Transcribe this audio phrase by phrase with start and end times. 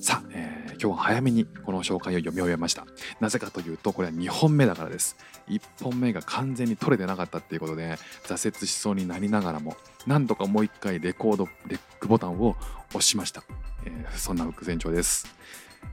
[0.00, 2.86] さあ、えー今日は早めにこの紹介を読み終えました。
[3.18, 5.16] なぜかというと、これは2本目だからです。
[5.48, 7.98] 1本目が完全に取れてなかったっていうことで、
[8.28, 12.54] 挫折しそうになりながらも、なんとかもう一回レコード、レックボタンを
[12.90, 13.42] 押しました。
[13.86, 15.26] えーそんな副船長です。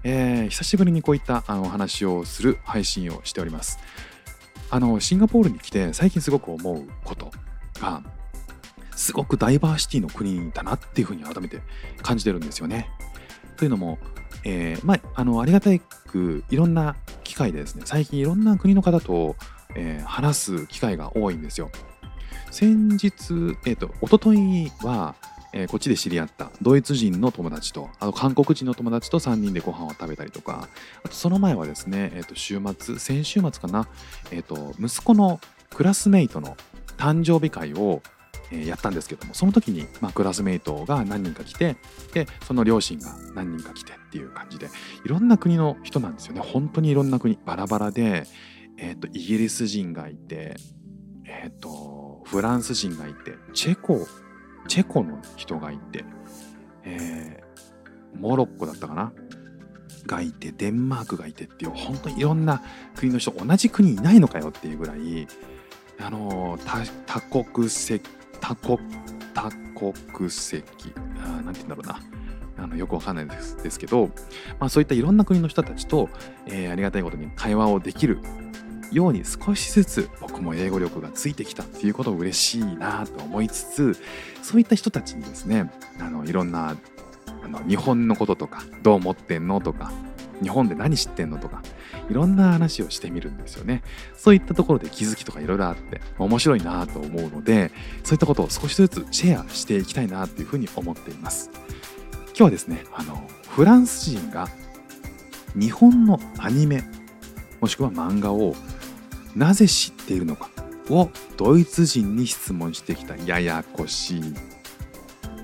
[0.04, 3.80] えー久しぶりにこういったあのお話をする配信をしております。
[4.70, 7.32] あのシンガポールに来て最近すごく思うこと
[7.82, 8.04] が
[8.96, 11.62] すごくダイバーシティの国だなっていうふうに改めて
[12.04, 12.88] 感じてるんですよね。
[13.55, 13.98] というのも、
[14.44, 19.35] えーまあ、あのありがたいくいろんな機会でですね最近いろんな国の方と、
[19.76, 21.70] えー話す機会が多いんですよ。
[22.52, 23.07] 先日、
[23.66, 25.16] えー、と一昨日は、
[25.52, 30.68] えーこっちで知り合ったドイツ人の友達とあと韓国人の友達と3人でご飯を食べたりとか
[31.04, 33.88] あとその前はですね、えー、と週末先週末かな、
[34.32, 35.40] えー、と息子の
[35.74, 36.55] クラスメイトの
[36.98, 38.01] 誕生日会を、
[38.51, 41.77] やったんですけどもその時に、ま、クラスメイトが何人か来て
[42.13, 44.70] でその両親が何人か来てっていう感じで
[45.04, 46.41] いろんな国の人なんですよね。
[46.41, 48.27] 本当にいろんな国バラバラで、
[48.77, 50.55] え、とイギリス人がいて、
[51.26, 54.07] え、とフランス人がいてチェコ
[54.68, 56.05] チェコの人がいて、
[56.84, 57.43] え
[58.13, 59.12] モロッコだったかな？
[60.05, 62.62] がいてデンマークがいてっていう本当にいろんな
[62.96, 65.28] 国の人同じ国いないのかよっていうぐらい
[66.00, 68.07] あの多多国籍
[68.47, 68.79] 多国
[69.34, 69.51] 多
[70.13, 70.63] 国籍。
[71.24, 72.00] あなんて言うんだろうな。
[72.57, 74.07] あのよくわかんないですですけど、
[74.59, 76.09] まあ、そういったいろんな国の人たちと、
[76.46, 78.19] えーありがたいことに会話をできる
[78.94, 83.97] ように少しずつ僕も英語力がついてきたっていうことを嬉しいなと思いつつ
[84.41, 85.69] そういった人たちにですね
[86.00, 86.77] あのいろんな
[87.44, 89.91] あの日本のこととかどう思ってんのとか
[90.41, 91.62] 日本で何知ってんのとか
[92.09, 93.84] いろんな話をしてみるんですよね。
[94.16, 97.72] そういったところで気づきとかいろいろあって面白いなと思うので
[98.03, 101.50] そういったことを少しずつシェアしていきたいなっていうふうに思っています。
[102.28, 104.50] 今日はですねあのフランス人が
[105.56, 106.84] 日本のアニメ
[107.62, 108.56] もしくは漫画を
[109.35, 110.50] なぜ知っているのか
[110.90, 114.35] をドイツ人に質問してきたややこしい。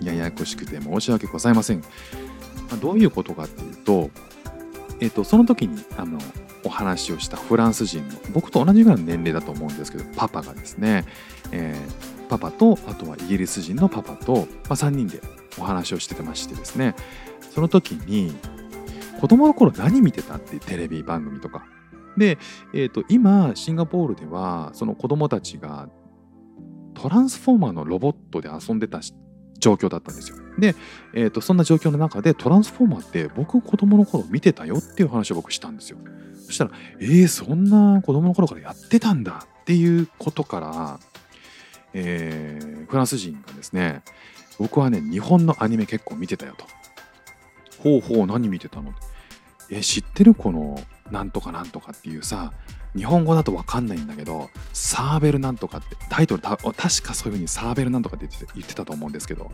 [0.02, 1.84] ややこしくて申し訳ございません。
[2.82, 4.10] どういうことかっていうと、
[5.02, 6.18] えっとその時にあの
[6.64, 11.06] お話をしたフランス人の僕と同じぐらいの年齢だと思うんですけどパパがですね、
[11.52, 15.20] えーパパとあとはイギリス人のパパと、まあ、3人で
[15.60, 16.96] お話をしててましてですね。
[17.54, 18.34] その時に
[19.20, 21.66] 子供の頃何見てたっていうテレビ番組とか。
[22.16, 22.38] で、
[22.74, 25.90] えー、と今シンガポールではその子供たちが
[26.94, 29.14] トランスフォーマーのロボットで遊んでたし
[29.62, 30.36] 状況だったんですよ。
[30.60, 30.76] で、
[31.14, 35.98] えー、とそんな状況の中でトランスフォーマーって僕子供の頃見てたよっていう話を僕したんですよ。
[36.46, 41.00] そしたら「えー、そんな子供の頃からやってたんだ」っていうことから、
[41.94, 44.02] えーフランス人がですね
[44.60, 46.66] 僕はね日本のアニメ結構見てたよと。
[47.82, 48.94] ほうほう何見てたの？
[49.70, 50.78] え知ってるこの
[51.10, 52.52] なんとかなんとかっていうさ
[52.96, 59.52] 日本語だと分かんないんだけどサーベルなんとかってタイトルた確かそういうふうにサーベルなんとかって言ってたと思うんですけど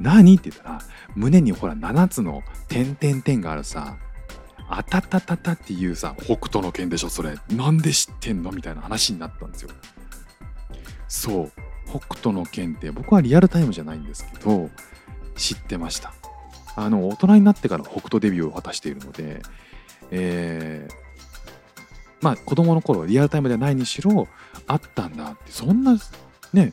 [0.00, 0.78] 何って言ったら
[1.14, 3.96] 胸にほら7つの点々点があるさ
[4.68, 7.36] あたたたたっていうさ北斗の拳でしょそれ。
[7.50, 9.70] なんで知ってんのみたいな話になったんですよ。
[11.08, 11.52] そう。
[11.88, 14.68] 北斗の拳って僕はリアルタイムじゃないんですけど
[15.36, 16.12] 知ってました。
[16.74, 19.40] あの大人になってから北斗デビューを果たしているので
[20.10, 21.05] えー
[22.26, 24.26] まあ子供の頃リアルタイムではないにしろ
[24.66, 25.96] あったんだってそんな
[26.52, 26.72] ね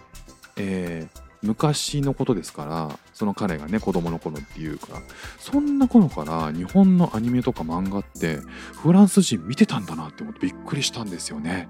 [0.56, 5.02] えー昔のことですからその彼がね子供の頃っていうか
[5.38, 8.38] そんな頃から日本のアニメとか漫画って
[8.82, 11.68] フランス人見てたんだなって思ってびっくりしたんですよね。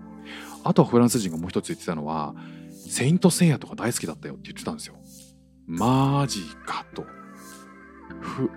[0.64, 2.36] あとはフランス人がもう一つ言ってたのは
[2.88, 4.96] 「セイント・セイヤ」とか大好きだったよって言ってたんですよ。
[5.66, 7.04] マジかと。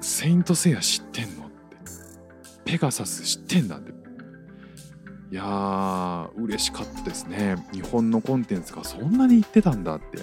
[0.02, 1.76] セイント・セイヤ知ってんのって。
[2.67, 3.95] ペガサス知ってんだって。
[5.31, 7.56] いやー嬉しかったですね。
[7.73, 10.23] 日本のコンテンツがそんなに言ってたんだって。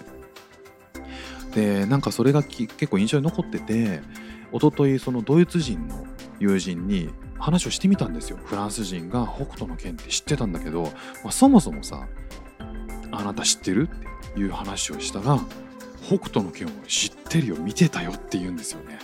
[1.54, 4.02] でなんかそれが結構印象に残ってて
[4.52, 6.06] 一昨日そのドイツ人の
[6.40, 8.38] 友人に話をしてみたんですよ。
[8.44, 10.84] フランス人が北斗の拳って知ってたんだけど、
[11.24, 12.08] まあ、そもそもさ
[13.12, 15.40] あなた知ってるっていう話をしたら
[16.02, 19.00] 北斗の拳を知ってるよ見てたよって言うんですよね。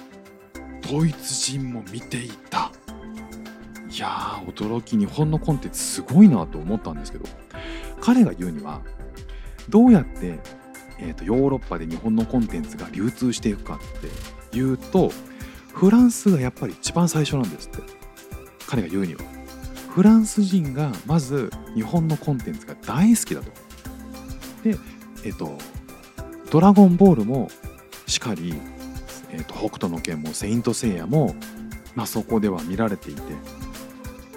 [0.89, 2.71] ドイツ人も見ていた。
[3.99, 7.25] いやー驚き日本のコンテンツすごいなと思ったんですけど
[7.99, 8.81] 彼が言うには
[9.67, 10.39] どうやって、
[10.99, 15.11] えー、とヨーロッパで日本のコンテンツが流通していくかっていうと
[15.73, 17.99] フランスがやっぱり一番最初なんですって。
[18.69, 19.21] 彼が言うには。
[19.89, 23.51] フランス人がまず日本のコンテンツが大好きだと。
[24.63, 24.77] で
[25.25, 25.57] えっ、と
[26.51, 27.49] 「ドラゴンボール」も
[28.07, 28.53] しかり、
[29.31, 31.35] えー、と北斗の拳も「セイント・セイヤも」
[31.95, 33.58] まあ、そこでは見られていて。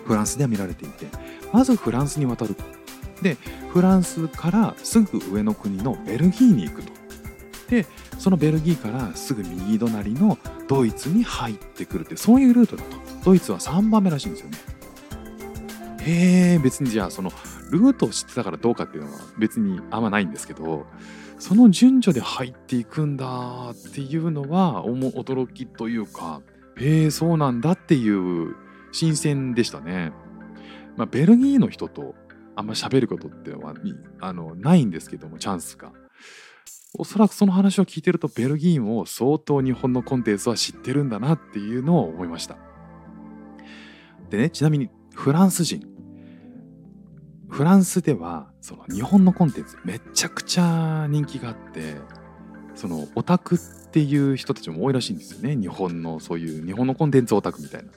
[0.05, 1.07] フランスでは見られていて
[1.53, 2.57] まずフランスに渡る
[3.23, 3.37] で
[3.69, 6.93] フランスからすぐ上の国のベルギーに行くと。
[7.71, 7.87] で
[8.19, 10.37] そのベルギーからすぐ右隣の
[10.69, 12.97] ドイツに入ってくるってそういうルートだと。
[13.25, 14.59] ドイツは3番目らしいんですよね。
[16.05, 17.33] へえ別にじゃあその
[17.71, 20.85] ルートを知ってたからどうかっていうのは別にあんまないんですけど
[21.39, 26.43] その順序で入っていくんだっていうのは驚きというか
[26.77, 28.55] へえそうなんだっていう
[28.93, 30.13] 新鮮でしたね。
[30.97, 32.15] まあ、ベルギーの人と
[32.55, 33.75] あんま喋ることっては
[34.21, 35.93] あのないんですけどもチャンスが。
[36.99, 42.59] おそらくその話を聞いてるとベルギーも相当日本のコンテンツは知ってるんだなっていうのを思いました。
[44.29, 45.83] でねちなみにフランス人
[47.49, 51.97] フランスではその日本のコンテンツめちゃくちゃ人気があって
[52.75, 53.59] そのオタクっ
[53.91, 57.91] ていう人たちも多いらしいんですよね日本のそういう日本のコンテンツオタクみたいな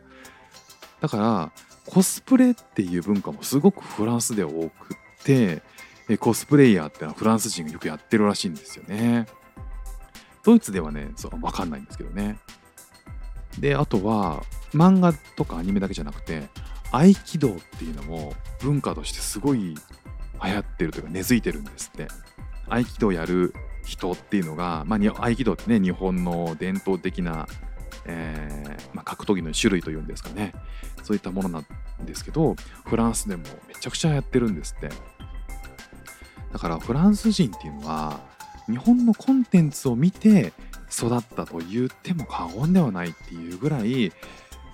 [1.02, 1.52] だから
[1.86, 5.62] コスプレっていう文化もすごくフランスでは多くって
[6.10, 9.28] えコスプレイヤーってのはフランス人がよくやってるらしいんですよね。
[10.44, 12.38] ドイツではねそう分かんないんですけどね。
[13.60, 14.44] であとは
[14.74, 16.50] 漫画とかアニメだけじゃなくて
[16.92, 19.76] 合気道っていうのも文化としてすごい流
[20.52, 22.08] 行ってるというか根付いてるんですって。
[22.68, 23.54] 合気道やる
[23.84, 27.48] 人っていうのが、まあ、合気道ってね日本の伝統的な、
[28.06, 30.54] えーまあ、格闘技の種類というんですかね。
[31.04, 31.66] そういったものなん
[32.06, 32.56] ですけど
[32.86, 34.90] フランスでもめちゃくちゃやってるんですって。
[36.52, 38.22] だからフランス人っていうのは
[38.68, 40.54] 日本のコンテンツを見て
[40.92, 44.14] 育ったと言っても過言ではないっていうぐらい、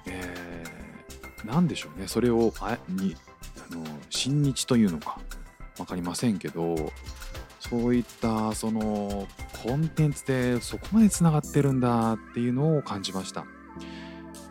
[0.06, 2.08] えー、なんでしょうね。
[2.08, 3.16] それをあに
[3.72, 5.20] あの親日というのか
[5.78, 6.92] 分かりませんけど
[7.62, 9.28] そういったその
[9.64, 13.46] コンテンツでそこまでつながってるんだっていうのを感じました。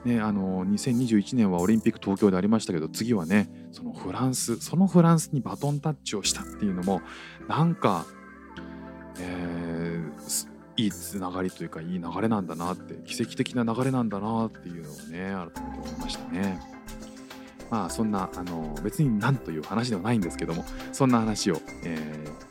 [0.05, 7.03] ね、あの2021年はオリンピック東京でありましたけど次はねそのフランスそのフランスにバトンタッチをしたっていうのも
[7.49, 8.07] なんか、
[9.19, 16.59] えーいいつながりというかいい流れなんだなって奇跡的な流れなんだなっていうのをね改めて思いましたね。
[17.71, 22.50] まあそんなあの別に何という話ではないんですけどもそんな話を、えー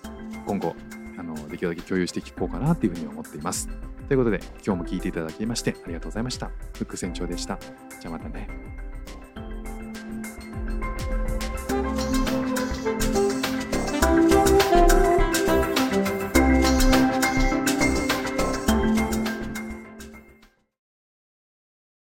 [0.49, 0.75] 今後
[1.19, 3.69] あのできるだけ共有していこうかなというふうに思っています。
[4.07, 6.47] ということで今日も聞いていただきましてありがとうございました。
[6.73, 7.59] フック船長でした。
[8.01, 8.49] じゃあまたね。